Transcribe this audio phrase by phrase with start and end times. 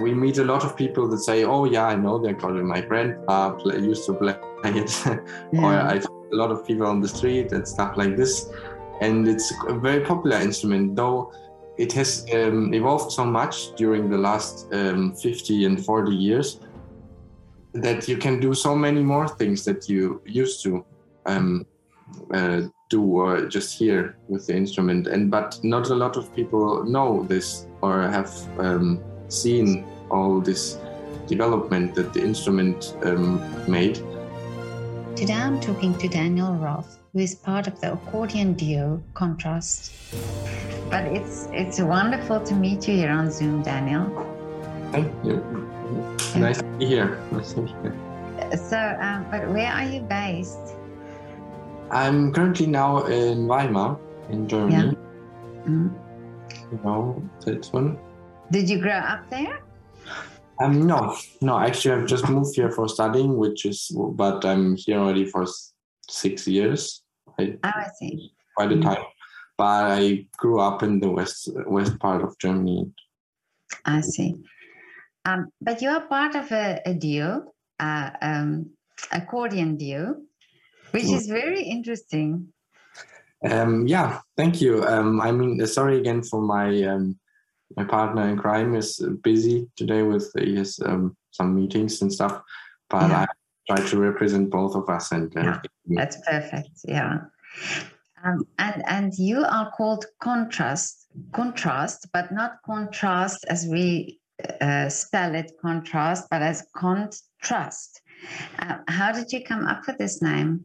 [0.00, 2.66] we meet a lot of people that say, "Oh yeah, I know the accordion.
[2.66, 4.90] My grandpa play, used to play it,"
[5.52, 5.62] yeah.
[5.62, 6.00] or I
[6.32, 8.50] a lot of people on the street and stuff like this.
[9.00, 11.32] And it's a very popular instrument, though
[11.78, 16.60] it has um, evolved so much during the last um, 50 and 40 years
[17.72, 20.84] that you can do so many more things that you used to
[21.26, 21.64] um,
[22.34, 26.82] uh, do or just hear with the instrument and but not a lot of people
[26.84, 30.78] know this or have um, seen all this
[31.26, 33.96] development that the instrument um, made
[35.16, 39.92] today i'm talking to daniel roth who is part of the accordion duo Con:trust
[40.90, 44.06] but it's it's wonderful to meet you here on zoom daniel
[44.92, 45.36] thank you
[46.36, 47.94] nice to be here nice to be here
[48.56, 50.78] so um, but where are you based
[51.90, 53.98] I'm currently now in Weimar,
[54.28, 54.96] in Germany.
[54.96, 55.70] Yeah.
[55.70, 55.94] Mm.
[56.70, 57.98] You know that one.
[58.50, 59.60] Did you grow up there?
[60.60, 61.58] Um, no, no.
[61.58, 65.46] Actually, I've just moved here for studying, which is, but I'm here already for
[66.08, 67.02] six years.
[67.38, 68.32] I, oh, I see.
[68.56, 68.82] Quite a mm.
[68.82, 69.04] time,
[69.56, 72.90] but I grew up in the west west part of Germany.
[73.84, 74.34] I see.
[75.24, 78.70] Um, but you are part of a, a duo, uh, um,
[79.12, 80.16] accordion duo
[80.90, 82.48] which is very interesting.
[83.48, 84.84] Um, yeah, thank you.
[84.84, 87.18] Um, I mean, sorry again for my um,
[87.76, 92.42] my partner in crime is busy today with his um, some meetings and stuff,
[92.88, 93.26] but yeah.
[93.68, 95.12] I try to represent both of us.
[95.12, 96.70] And uh, yeah, that's perfect.
[96.84, 97.18] Yeah,
[98.24, 104.20] um, and and you are called contrast, contrast, but not contrast as we
[104.60, 108.00] uh, spell it, contrast, but as contrast.
[108.58, 110.64] Uh, how did you come up with this name?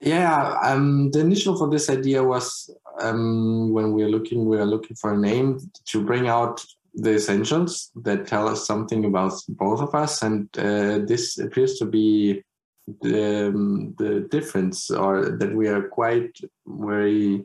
[0.00, 2.70] Yeah, um, the initial for this idea was
[3.00, 7.14] um, when we are looking, we are looking for a name to bring out the
[7.14, 12.42] essentials that tell us something about both of us, and uh, this appears to be
[13.02, 17.44] the um, the difference, or that we are quite very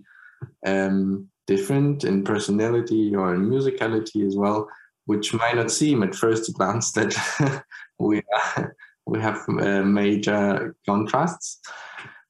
[0.66, 4.70] um, different in personality or in musicality as well,
[5.06, 7.64] which might not seem at first glance that
[8.00, 8.76] we are,
[9.06, 11.60] we have uh, major contrasts.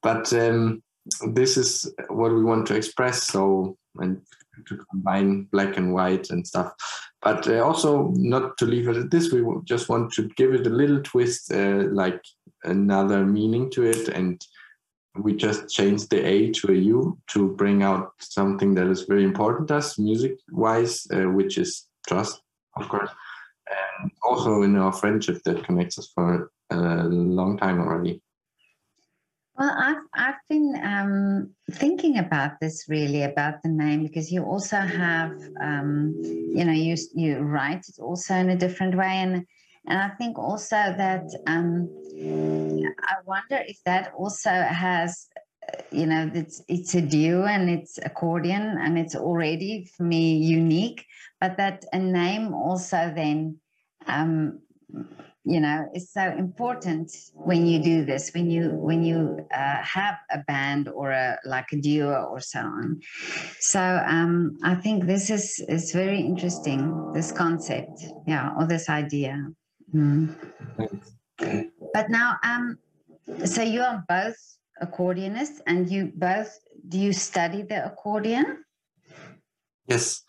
[0.02, 0.82] But um,
[1.32, 4.20] this is what we want to express so and
[4.66, 6.72] to combine black and white and stuff.
[7.22, 10.66] But uh, also not to leave it at this we just want to give it
[10.66, 12.22] a little twist uh, like
[12.64, 14.08] another meaning to it.
[14.08, 14.44] And
[15.16, 19.24] we just changed the a to a u to bring out something that is very
[19.24, 22.40] important to us music wise uh, which is trust
[22.76, 23.10] of course.
[24.00, 28.22] And also in our friendship that connects us for a long time already
[29.56, 34.76] well, I've I've been um, thinking about this really about the name because you also
[34.76, 39.06] have um, you know you you write it also in a different way.
[39.06, 39.46] And
[39.86, 45.28] and I think also that um, I wonder if that also has
[45.90, 51.04] you know it's it's a duo and it's accordion and it's already for me unique
[51.40, 53.58] but that a name also then
[54.06, 54.60] um,
[55.44, 60.16] you know it's so important when you do this when you when you uh, have
[60.30, 63.00] a band or a like a duo or so on.
[63.58, 69.48] So um, i think this is is very interesting this concept yeah or this idea.
[69.94, 70.34] Mm.
[71.92, 72.78] but now um
[73.44, 74.36] so you are both
[74.82, 76.58] accordionists and you both
[76.88, 78.64] do you study the accordion
[79.88, 80.22] Yes,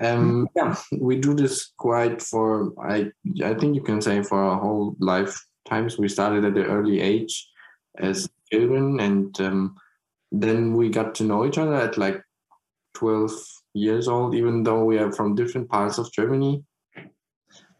[0.00, 3.10] um, yeah, we do this quite for I
[3.44, 5.98] I think you can say for our whole lifetimes.
[5.98, 7.48] We started at the early age
[7.98, 9.76] as children, and um,
[10.32, 12.22] then we got to know each other at like
[12.94, 13.32] twelve
[13.74, 16.64] years old, even though we are from different parts of Germany.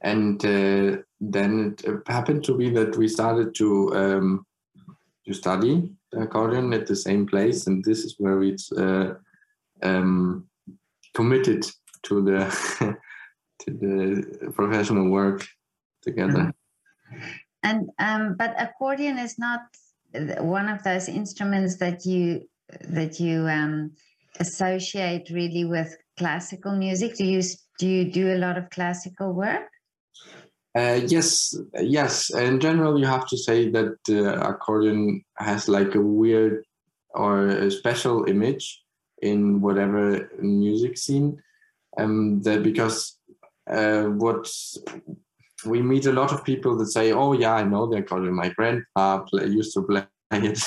[0.00, 4.46] And uh, then it happened to be that we started to um,
[5.26, 8.70] to study accordion at the same place, and this is where it's.
[8.70, 9.14] Uh,
[9.82, 10.48] um,
[11.14, 11.66] committed
[12.04, 12.40] to the
[13.60, 15.46] to the professional work
[16.02, 16.52] together.
[17.62, 19.60] And um, but accordion is not
[20.40, 22.48] one of those instruments that you
[22.80, 23.92] that you um,
[24.40, 27.16] associate really with classical music.
[27.16, 27.42] Do you
[27.78, 29.68] do you do a lot of classical work?
[30.76, 32.30] Uh, yes, yes.
[32.34, 36.64] In general, you have to say that the accordion has like a weird
[37.10, 38.80] or a special image
[39.22, 41.42] in whatever music scene.
[41.96, 43.18] Um, that because
[43.68, 44.48] uh, what
[45.64, 48.34] we meet a lot of people that say, "Oh yeah, I know they're accordion.
[48.34, 50.62] My grandpa play, used to play it,"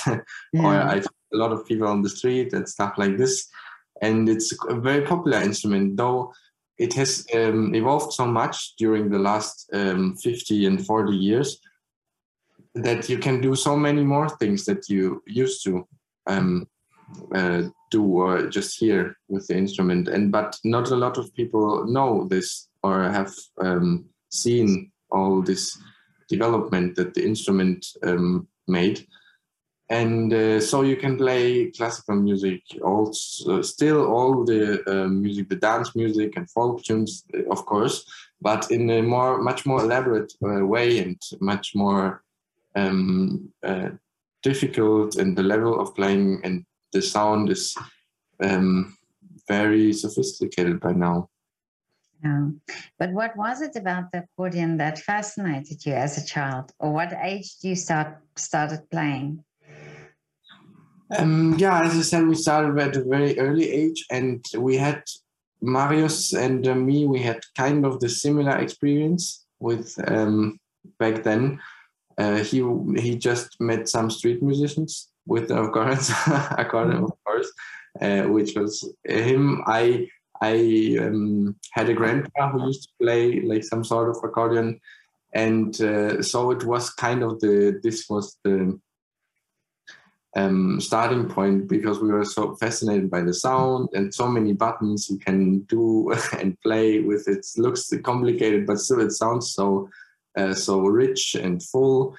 [0.54, 0.64] yeah.
[0.64, 1.02] or I
[1.34, 3.48] a lot of people on the street and stuff like this.
[4.02, 6.34] And it's a very popular instrument, though
[6.78, 11.60] it has um, evolved so much during the last um, 50 and 40 years
[12.74, 15.88] that you can do so many more things that you used to
[16.26, 16.68] um,
[17.34, 20.08] uh, do or just hear with the instrument.
[20.08, 25.78] And but not a lot of people know this or have um, seen all this
[26.30, 29.06] development that the instrument um, made.
[29.90, 35.58] And uh, so you can play classical music also still all the uh, music the
[35.58, 38.06] dance music and folk tunes of course
[38.40, 42.24] but in a more much more elaborate uh, way and much more
[42.78, 43.90] um, uh,
[44.44, 47.76] difficult and the level of playing and the sound is
[48.44, 48.98] um,
[49.48, 51.30] very sophisticated by now
[52.24, 52.48] yeah.
[53.00, 56.72] But what was it about the accordion that fascinated you as a child?
[56.80, 59.44] Or what age do you start started playing?
[61.18, 65.04] Um, yeah, as I said, we started at a very early age, and we had
[65.62, 67.06] Marius and uh, me.
[67.06, 70.60] We had kind of the similar experience with um,
[71.00, 71.60] back then.
[72.18, 72.64] Uh, he
[72.98, 76.12] he just met some street musicians with the accordions,
[76.58, 77.52] accordion of course,
[78.02, 78.74] uh, which was
[79.06, 79.64] him.
[79.66, 80.08] I
[80.42, 84.80] I um, had a grandpa who used to play like some sort of accordion,
[85.34, 88.80] and uh, so it was kind of the this was the
[90.36, 95.10] um, starting point because we were so fascinated by the sound and so many buttons
[95.10, 97.28] you can do and play with.
[97.28, 99.90] It looks complicated, but still it sounds so
[100.38, 102.16] uh, so rich and full.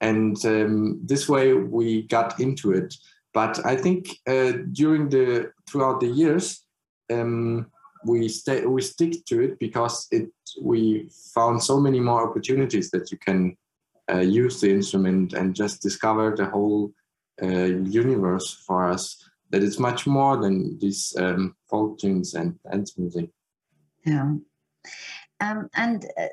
[0.00, 2.94] And um, this way we got into it.
[3.34, 6.64] But I think uh, during the throughout the years,
[7.12, 7.66] um,
[8.04, 10.30] we stay we stick to it because it
[10.62, 13.56] we found so many more opportunities that you can
[14.10, 16.92] uh, use the instrument and just discover the whole
[17.42, 17.70] uh,
[18.02, 23.30] universe for us that it's much more than these um, folk tunes and dance music.
[24.04, 24.34] Yeah.
[25.40, 26.26] Um, and uh,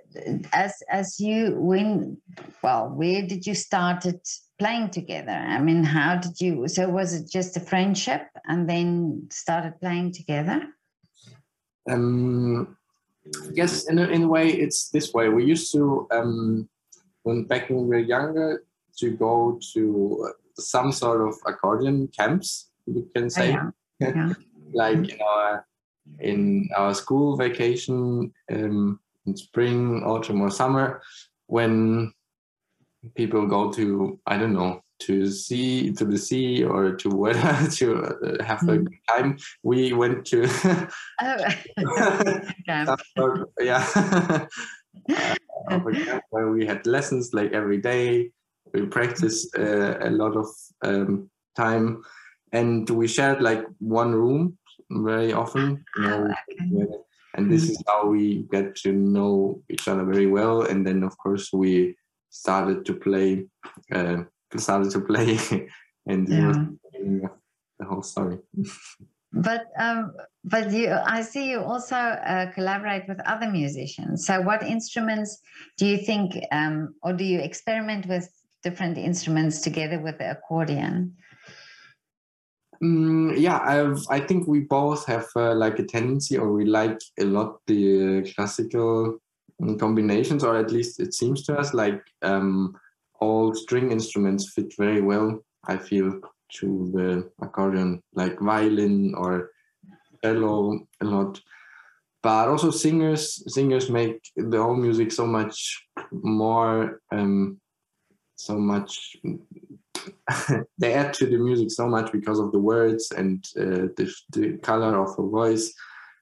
[0.52, 2.18] as as you when
[2.64, 4.20] well, where did you started
[4.58, 5.32] playing together?
[5.32, 6.68] I mean, how did you?
[6.68, 10.64] So was it just a friendship, and then started playing together?
[11.88, 12.78] Um,
[13.54, 15.30] yes, in a, in a way, it's this way.
[15.30, 16.68] We used to um,
[17.24, 18.64] when back when we were younger
[18.98, 23.52] to go to some sort of accordion camps, you can say.
[23.52, 23.72] Oh, yeah.
[23.98, 24.34] Yeah.
[24.74, 25.66] like in our
[26.20, 31.02] in our school vacation um, in spring, autumn, or summer,
[31.48, 32.14] when
[33.16, 37.34] people go to I don't know to sea to the sea or to where
[37.70, 38.86] to uh, have a mm.
[38.86, 39.38] good time.
[39.64, 40.48] We went to
[43.18, 43.46] oh.
[43.60, 44.48] yeah.
[45.70, 45.80] uh,
[46.30, 48.32] where we had lessons like every day
[48.74, 50.48] we practiced uh, a lot of
[50.84, 52.04] um, time
[52.52, 54.58] and we shared like one room
[54.90, 57.06] very often you know,
[57.36, 61.18] and this is how we get to know each other very well and then of
[61.18, 61.96] course we
[62.30, 63.46] started to play
[63.94, 64.18] uh,
[64.58, 65.38] started to play
[66.08, 67.30] and yeah.
[67.80, 68.38] the whole story
[69.34, 70.14] but um,
[70.46, 75.42] but you i see you also uh, collaborate with other musicians so what instruments
[75.78, 78.30] do you think um, or do you experiment with
[78.66, 81.16] different instruments together with the accordion?
[82.84, 87.00] Mm, yeah, I've, I think we both have uh, like a tendency, or we like
[87.20, 89.20] a lot the classical
[89.62, 92.76] mm, combinations, or at least it seems to us like um,
[93.20, 95.44] all string instruments fit very well.
[95.68, 96.20] I feel
[96.60, 99.52] to the accordion, like violin or
[100.24, 101.42] cello a lot.
[102.22, 107.60] But also singers, singers make the whole music so much more um,
[108.36, 109.16] so much
[110.78, 114.58] they add to the music so much because of the words and uh, the, the
[114.58, 115.74] color of the voice.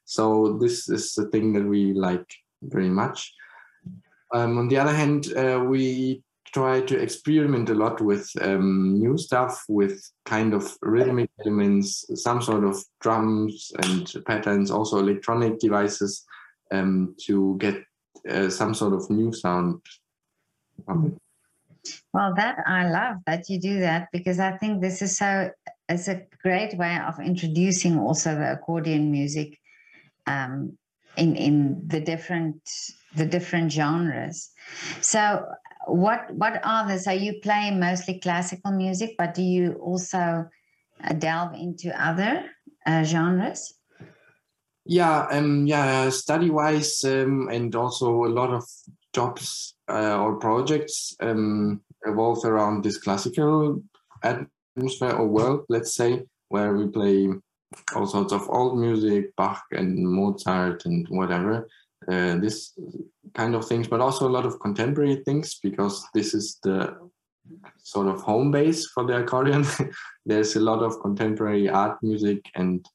[0.05, 2.29] So this is the thing that we like
[2.61, 3.33] very much.
[4.33, 9.17] Um, on the other hand uh, we try to experiment a lot with um, new
[9.17, 16.23] stuff with kind of rhythmic elements some sort of drums and patterns also electronic devices
[16.71, 17.75] um, to get
[18.29, 19.81] uh, some sort of new sound
[22.13, 25.51] well, that I love that you do that because I think this is so
[25.89, 29.59] it's a great way of introducing also the accordion music
[30.27, 30.77] um,
[31.17, 32.61] in in the different
[33.15, 34.49] the different genres.
[35.01, 35.45] So
[35.87, 40.45] what what are the so you play mostly classical music, but do you also
[41.03, 42.45] uh, delve into other
[42.85, 43.73] uh, genres?
[44.85, 48.65] Yeah, um, yeah, study wise, um, and also a lot of
[49.13, 53.82] jobs uh, or projects um, revolve around this classical
[54.24, 57.29] atmosphere or world, let's say, where we play
[57.96, 61.67] all sorts of old music, Bach and Mozart and whatever.
[62.08, 62.74] Uh, this
[63.34, 66.96] kind of things, but also a lot of contemporary things because this is the
[67.77, 69.65] sort of home base for the accordion.
[70.25, 72.86] there's a lot of contemporary art music, and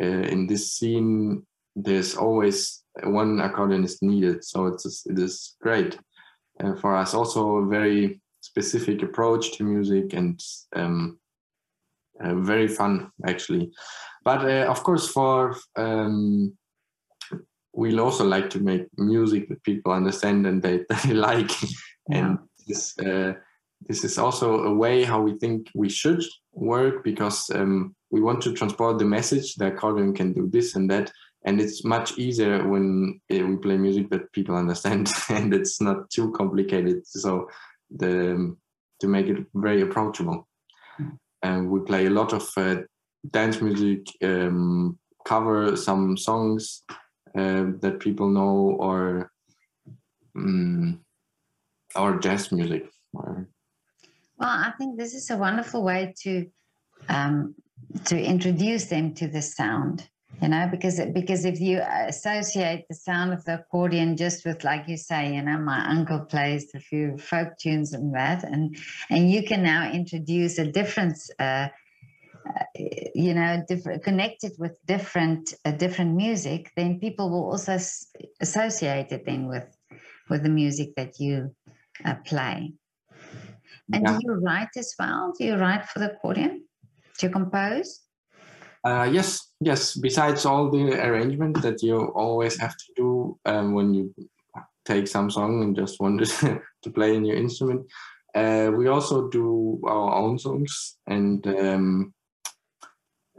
[0.00, 1.46] uh, in this scene,
[1.76, 4.44] there's always one accordion is needed.
[4.44, 5.98] So it's it is great
[6.62, 7.14] uh, for us.
[7.14, 10.40] Also, a very specific approach to music and
[10.74, 11.18] um,
[12.20, 13.70] uh, very fun actually.
[14.24, 16.56] But uh, of course, for um,
[17.72, 22.18] we'll also like to make music that people understand and they, they like, yeah.
[22.18, 23.34] and this uh,
[23.86, 28.42] this is also a way how we think we should work because um, we want
[28.42, 31.12] to transport the message that accordion can do this and that
[31.48, 36.10] and it's much easier when uh, we play music that people understand and it's not
[36.10, 37.48] too complicated so
[37.90, 38.54] the
[39.00, 40.46] to make it very approachable
[41.00, 41.18] mm.
[41.42, 42.76] and we play a lot of uh,
[43.30, 46.82] dance music um, cover some songs
[47.38, 49.30] uh, that people know or
[50.36, 51.00] um,
[51.96, 52.84] or jazz music
[54.38, 56.46] well, I think this is a wonderful way to
[57.08, 57.54] um,
[58.04, 60.08] to introduce them to the sound.
[60.40, 64.86] You know, because because if you associate the sound of the accordion just with, like
[64.86, 68.76] you say, you know, my uncle plays a few folk tunes and that, and
[69.10, 71.28] and you can now introduce a difference.
[71.38, 71.68] Uh,
[72.48, 72.64] uh,
[73.14, 78.06] you know, different, connected with different uh, different music, then people will also s-
[78.40, 79.76] associate it then with
[80.30, 81.54] with the music that you
[82.04, 82.72] uh, play.
[83.92, 84.16] And yeah.
[84.16, 85.32] do you write as well?
[85.36, 86.64] Do you write for the accordion?
[87.18, 88.00] Do you compose?
[88.84, 89.96] Uh, yes, yes.
[89.96, 94.14] Besides all the arrangement that you always have to do um, when you
[94.84, 97.86] take some song and just want to play in your instrument,
[98.34, 100.96] uh, we also do our own songs.
[101.06, 102.14] And um,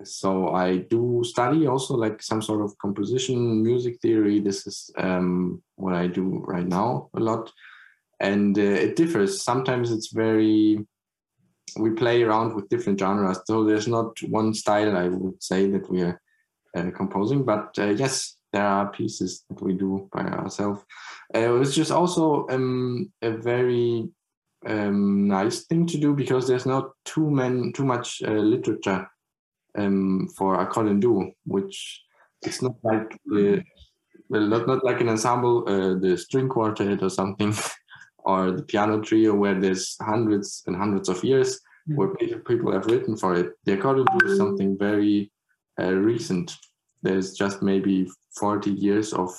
[0.04, 4.40] so I do study also like some sort of composition, music theory.
[4.40, 7.52] This is um, what I do right now a lot
[8.20, 9.42] and uh, it differs.
[9.42, 10.86] Sometimes it's very
[11.78, 15.90] we play around with different genres, so there's not one style I would say that
[15.90, 16.22] we are
[16.76, 17.44] uh, composing.
[17.44, 20.82] But uh, yes, there are pieces that we do by ourselves.
[21.34, 24.10] Uh, it's just also um, a very
[24.66, 29.08] um, nice thing to do because there's not too many too much uh, literature
[29.78, 32.02] um, for accordion duo, which
[32.42, 33.64] it's not like the
[34.30, 37.54] well, not, not like an ensemble, uh, the string quartet or something.
[38.30, 41.60] or the piano trio where there's hundreds and hundreds of years
[41.90, 41.96] mm.
[41.96, 42.10] where
[42.50, 43.48] people have written for it.
[43.66, 45.32] The accordion is something very
[45.82, 46.56] uh, recent.
[47.02, 48.08] There's just maybe
[48.38, 49.32] 40 years of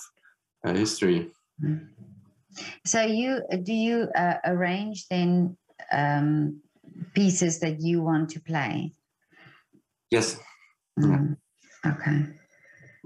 [0.66, 1.30] uh, history.
[1.62, 1.86] Mm.
[2.84, 5.56] So you do you uh, arrange then
[5.92, 6.60] um,
[7.14, 8.92] pieces that you want to play?
[10.10, 10.36] Yes.
[10.98, 11.36] Mm.
[11.84, 11.92] Yeah.
[11.92, 12.18] Okay.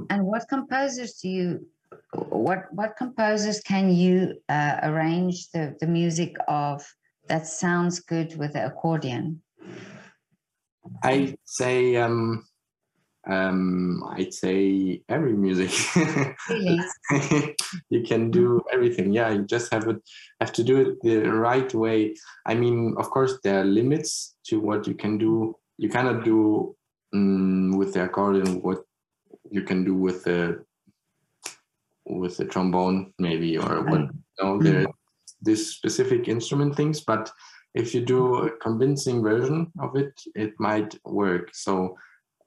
[0.08, 1.66] And what composers do you
[2.12, 6.84] what what composers can you uh, arrange the, the music of
[7.28, 9.42] that sounds good with the accordion?
[11.02, 12.44] I'd say um,
[13.26, 15.70] um, I'd say every music.
[16.48, 16.80] Really?
[17.90, 19.12] you can do everything.
[19.12, 19.96] Yeah, you just have it
[20.40, 22.14] have to do it the right way.
[22.46, 25.56] I mean, of course, there are limits to what you can do.
[25.78, 26.76] You cannot do
[27.14, 28.82] um, with the accordion what
[29.50, 30.64] you can do with the
[32.06, 34.90] with the trombone maybe or what you know there mm-hmm.
[35.40, 37.30] this specific instrument things but
[37.74, 41.50] if you do a convincing version of it it might work.
[41.52, 41.98] So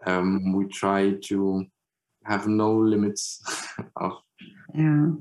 [0.06, 1.66] um, we try to
[2.26, 3.42] have no limits
[3.98, 4.14] of
[4.74, 5.12] yeah.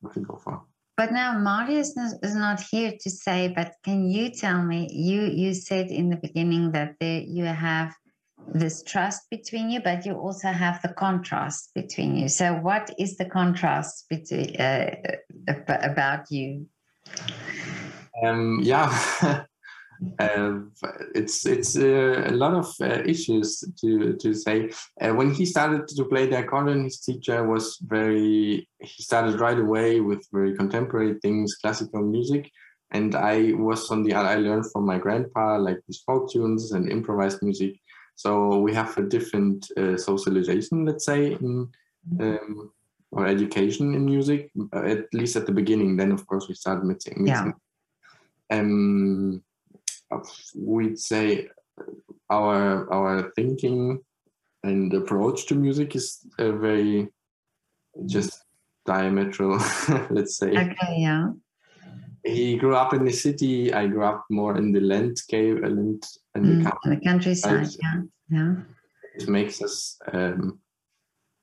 [0.00, 0.62] what to go for.
[0.96, 5.54] But now Marius is not here to say but can you tell me you you
[5.54, 7.94] said in the beginning that there, you have
[8.54, 12.28] this trust between you, but you also have the contrast between you.
[12.28, 14.94] So, what is the contrast between uh,
[15.66, 16.66] about you?
[18.24, 19.44] Um, yeah,
[20.18, 20.52] uh,
[21.14, 24.70] it's it's uh, a lot of uh, issues to to say.
[25.00, 28.68] Uh, when he started to play the accordion, his teacher was very.
[28.80, 32.50] He started right away with very contemporary things, classical music,
[32.90, 34.14] and I was on the.
[34.14, 37.76] I learned from my grandpa like these folk tunes and improvised music
[38.16, 41.68] so we have a different uh, socialization, let's say, in,
[42.20, 42.72] um,
[43.12, 45.96] or education in music, uh, at least at the beginning.
[45.96, 47.24] Then, of course, we start mixing.
[47.24, 47.54] mixing.
[48.50, 48.58] Yeah.
[48.58, 49.42] Um,
[50.56, 51.48] we'd say
[52.28, 54.00] our our thinking
[54.64, 57.08] and approach to music is uh, very
[58.06, 58.44] just
[58.86, 59.58] diametral,
[60.10, 60.50] let's say.
[60.50, 61.30] Okay, yeah
[62.24, 63.72] he grew up in the city.
[63.72, 66.00] I grew up more in the landscape and in
[66.34, 67.68] the, mm, the countryside.
[67.82, 68.54] Yeah, yeah.
[69.14, 70.58] this makes us um,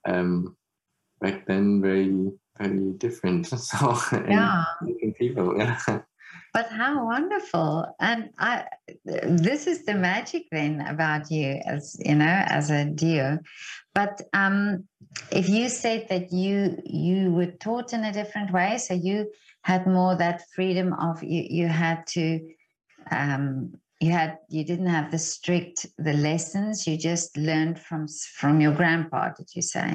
[0.07, 0.55] um,
[1.21, 3.47] back then very very different.
[3.57, 3.97] So
[4.29, 4.63] Yeah.
[5.17, 5.57] people.
[5.57, 6.01] Yeah.
[6.53, 7.85] But how wonderful!
[7.99, 8.65] And I,
[9.05, 13.39] this is the magic then about you, as you know, as a duo.
[13.93, 14.87] But um,
[15.31, 19.29] if you said that you you were taught in a different way, so you
[19.69, 22.25] had more that freedom of you, you had to,
[23.11, 26.87] um, you had you didn't have the strict the lessons.
[26.87, 28.07] You just learned from
[28.39, 29.89] from your grandpa, did you say?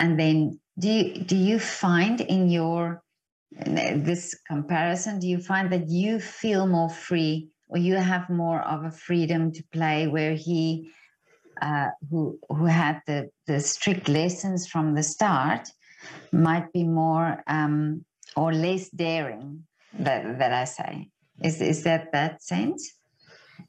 [0.00, 3.02] And then do you do you find in your
[3.50, 8.84] this comparison, do you find that you feel more free or you have more of
[8.84, 10.90] a freedom to play where he,
[11.62, 15.68] uh, who, who had the, the strict lessons from the start,
[16.32, 18.04] might be more um,
[18.36, 19.64] or less daring,
[19.98, 21.08] that, that I say?
[21.42, 22.92] Is, is that that sense?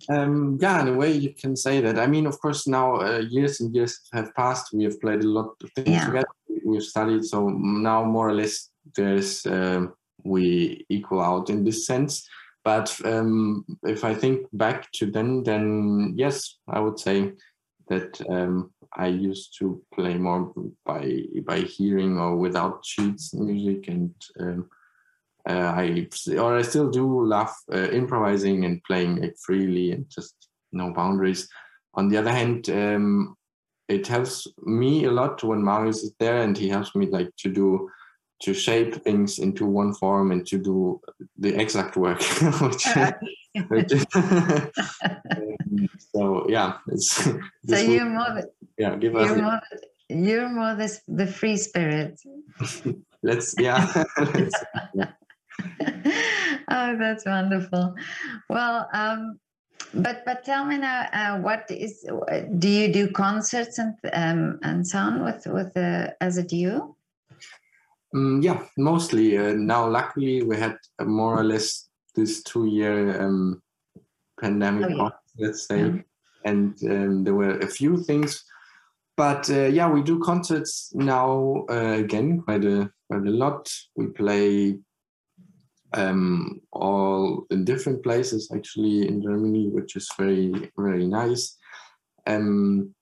[0.09, 1.97] Um, yeah, in a way you can say that.
[1.97, 4.73] I mean, of course, now uh, years and years have passed.
[4.73, 6.05] We have played a lot of things Yeah.
[6.05, 6.27] together.
[6.65, 9.93] We've studied, so now more or less there's um
[10.23, 12.27] we equal out in this sense.
[12.63, 17.31] But um, if I think back to then, then yes, I would say
[17.87, 20.53] that um, I used to play more
[20.85, 24.69] by by hearing or without sheets music, and um,
[25.49, 30.35] uh, I or I still do love uh, improvising and playing it freely and just
[30.71, 31.47] no boundaries.
[31.93, 33.35] On the other hand, um,
[33.87, 37.49] it helps me a lot when Marius is there, and he helps me like to
[37.49, 37.89] do
[38.39, 41.01] to shape things into one form and to do
[41.37, 42.21] the exact work.
[42.61, 42.87] which,
[43.69, 43.91] which
[46.13, 47.11] so yeah, it's
[47.67, 48.95] so you're more, the, yeah.
[48.95, 49.61] Give us you're more,
[50.09, 52.19] you're more this, the free spirit.
[53.23, 54.03] let's yeah.
[54.17, 54.63] let's,
[56.69, 57.95] oh, that's wonderful.
[58.49, 59.39] Well, um,
[59.93, 62.05] but but tell me now, uh, what is?
[62.57, 66.97] Do you do concerts and um, and so on with with the as a duo?
[68.15, 69.37] Mm, yeah, mostly.
[69.37, 73.61] Uh, now, luckily, we had uh, more or less this two-year um,
[74.39, 75.03] pandemic, Oh, yeah.
[75.03, 76.01] off, let's say, Yeah.
[76.45, 78.43] and um, there were a few things.
[79.15, 83.71] But uh, yeah, we do concerts now uh, again quite a quite a lot.
[83.95, 84.77] We play
[85.93, 91.57] um, all in different places actually in Germany, which is very very nice.
[92.27, 92.93] Um,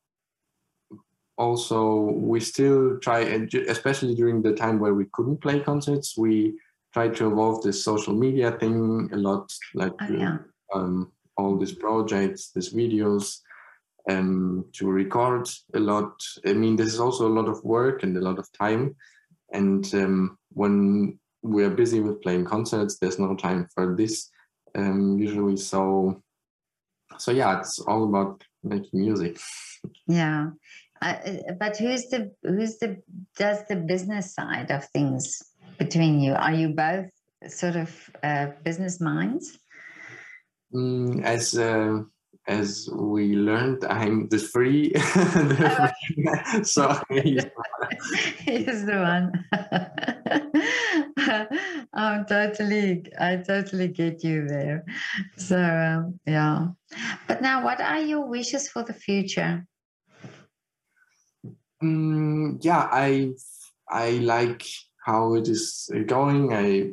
[1.37, 1.97] also
[2.31, 6.53] we still try and especially during the time where we couldn't play concerts we
[6.93, 10.37] try to evolve this social media thing a lot like Oh, yeah.
[10.73, 13.39] um, all these projects these videos
[14.09, 16.13] um, to record a lot
[16.45, 18.95] i mean this is also a lot of work and a lot of time
[19.53, 24.29] and um, when we're busy with playing concerts there's no time for this
[24.75, 26.21] um, usually so
[27.17, 29.39] so yeah it's all about making music
[30.07, 30.51] Yeah.
[31.01, 31.15] Uh,
[31.59, 33.01] but who's the who's the
[33.37, 35.43] does the business side of things
[35.77, 36.33] between you?
[36.33, 37.09] Are you both
[37.47, 39.59] sort of uh, business minds?
[40.75, 42.01] Mm, as uh,
[42.47, 47.45] as we learned, I'm the free, the free so he's-
[48.39, 49.45] He's the one.
[51.93, 54.83] I'm totally, I totally get you there.
[55.37, 56.67] So um, yeah.
[57.27, 59.65] But now, what are your wishes for the future?
[61.81, 63.31] Mm, yeah, I
[63.89, 64.63] I like
[65.05, 66.53] how it is going.
[66.53, 66.91] I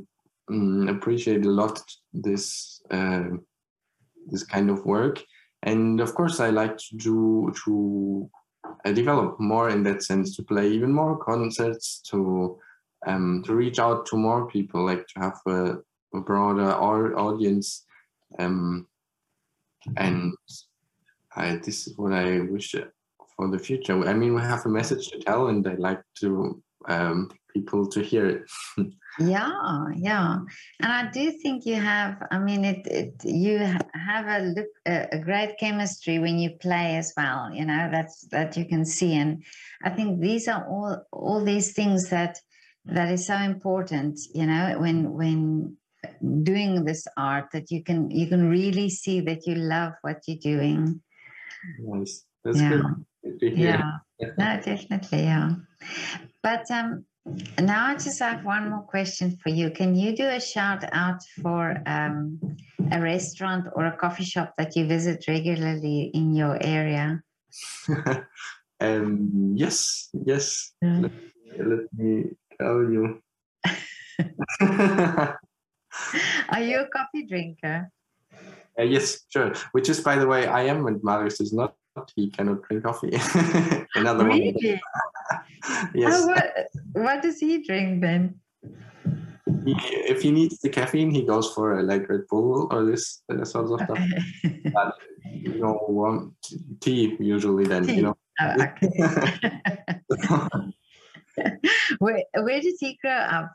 [0.50, 3.24] mm, appreciate a lot this uh,
[4.30, 5.22] this kind of work,
[5.62, 8.30] and of course, I like to do to
[8.84, 12.58] uh, develop more in that sense, to play even more concerts, to
[13.06, 15.76] um, to reach out to more people, like to have a,
[16.14, 17.84] a broader au- audience,
[18.38, 18.86] um,
[19.96, 20.34] and
[21.34, 22.74] I, this is what I wish
[23.36, 23.98] for the future.
[24.06, 28.02] I mean, we have a message to tell, and I like to um, people to
[28.02, 28.50] hear it.
[29.18, 30.38] Yeah, yeah,
[30.80, 32.16] and I do think you have.
[32.30, 37.12] I mean, it, it you have a look a, great chemistry when you play as
[37.14, 37.52] well.
[37.52, 39.44] You know that's that you can see, and
[39.84, 42.38] I think these are all all these things that
[42.86, 44.18] that is so important.
[44.34, 45.76] You know, when when
[46.42, 50.38] doing this art, that you can you can really see that you love what you're
[50.38, 51.02] doing.
[51.78, 52.24] nice.
[52.44, 52.70] That's Yeah.
[52.70, 53.04] good.
[53.24, 53.98] good to hear.
[54.18, 55.50] Yeah, no, definitely, yeah.
[56.42, 57.04] But um,
[57.60, 59.70] now I just have one more question for you.
[59.70, 62.40] Can you do a shout out for um,
[62.90, 67.22] a restaurant or a coffee shop that you visit regularly in your area?
[68.80, 70.72] um, yes, yes.
[70.82, 71.08] Yeah.
[71.58, 72.24] Let me
[72.58, 73.22] tell you.
[74.60, 75.32] Uh,
[76.48, 77.90] Are you a coffee drinker?
[78.78, 79.52] yes, sure.
[79.72, 81.76] Which is, by the way, I am, and Marius is not.
[82.16, 83.12] he cannot drink coffee.
[83.94, 84.52] Another really?
[84.52, 84.80] one.
[85.94, 86.12] Yes.
[86.14, 86.54] Oh, what,
[86.92, 88.40] what does he drink then?
[89.64, 89.74] He,
[90.08, 93.44] if he needs the caffeine, he goes for a like Red Bull or this uh,
[93.44, 93.98] sort of stuff.
[94.72, 94.94] But
[95.24, 96.32] you know, one
[96.80, 97.86] tea usually then.
[97.86, 97.96] Tea.
[97.96, 98.16] You know.
[98.40, 98.88] Oh, okay.
[101.98, 103.52] where, where did he grow up?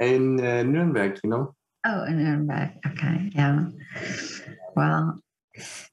[0.00, 1.54] In uh, Nuremberg, you know.
[1.84, 2.70] Oh, in Nuremberg.
[2.86, 3.66] Okay, yeah.
[4.74, 5.20] Well,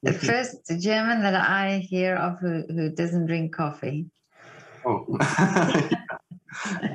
[0.02, 4.06] the first German that I hear of who, who doesn't drink coffee.
[4.84, 5.06] Oh.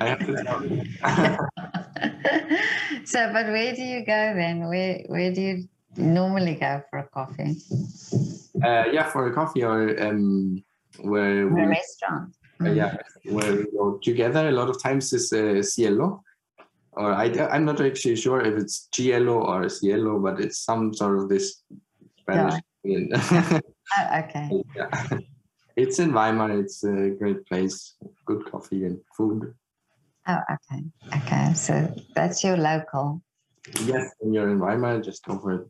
[0.00, 0.84] have to tell you.
[3.06, 4.68] so, but where do you go then?
[4.68, 7.56] Where where do you normally go for a coffee?
[8.64, 10.62] uh, yeah, for a coffee or um,
[11.00, 12.34] where we a restaurant.
[12.60, 14.48] Uh, yeah, where we go together.
[14.48, 16.22] A lot of times is uh, Cielo,
[16.92, 21.18] or I, I'm not actually sure if it's Cielo or Cielo, but it's some sort
[21.18, 21.62] of this
[22.20, 22.60] Spanish.
[23.98, 24.50] Oh, okay.
[24.74, 25.18] yeah.
[25.76, 26.58] It's in Weimar.
[26.58, 27.94] It's a great place.
[28.24, 29.54] Good coffee and food.
[30.26, 30.82] Oh, okay.
[31.14, 31.52] Okay.
[31.54, 33.22] So that's your local.
[33.84, 35.66] Yes, when you're in Weimar, just go for it.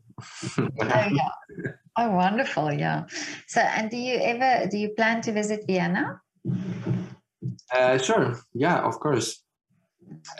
[0.81, 1.29] Oh, yeah.
[1.97, 2.71] Oh, wonderful.
[2.71, 3.05] Yeah.
[3.47, 6.21] So, and do you ever, do you plan to visit Vienna?
[7.73, 8.39] Uh, sure.
[8.53, 9.43] Yeah, of course.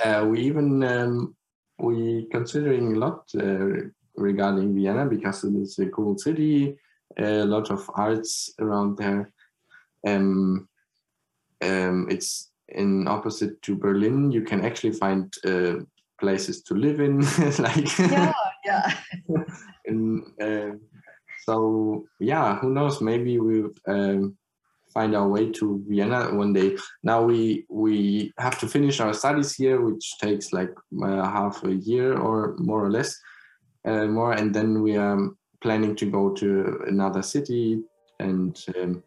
[0.04, 1.36] Uh, we even um,
[1.80, 6.78] we considering a lot uh, regarding Vienna because it is a cool city.
[7.18, 9.32] A lot of arts around there.
[10.16, 10.68] Um,
[11.62, 14.32] um, it's in opposite to Berlin.
[14.32, 15.76] You can actually find uh,
[16.20, 17.22] places to live in,
[17.60, 18.34] like Yeah.
[18.66, 18.94] Yeah.
[19.90, 20.82] um
[21.48, 23.02] so yeah, who knows?
[23.02, 24.38] Maybe we'll um,
[24.94, 26.76] find our way to Vienna one day.
[27.04, 31.74] Now we we have to finish our studies here, which takes like uh, half a
[31.74, 33.18] year or more or less,
[33.86, 35.18] uh, more, and then we are
[35.62, 37.82] planning to go to another city
[38.20, 39.04] and um,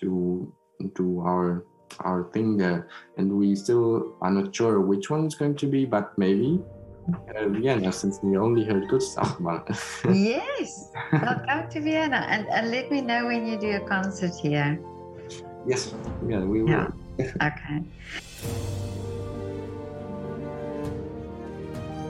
[0.00, 0.52] to
[0.94, 1.64] do our
[2.00, 2.88] our thing there.
[3.16, 6.60] And we still are not sure which one is going to be, but maybe.
[7.06, 9.76] Uh, Vienna, since we only heard good stuff about it.
[10.16, 10.90] yes.
[11.12, 14.80] Well, come to Vienna and, and let me know when you do a concert here.
[15.66, 15.94] Yes,
[16.26, 16.70] yeah, we will.
[16.70, 16.88] Yeah.
[17.42, 17.84] Okay.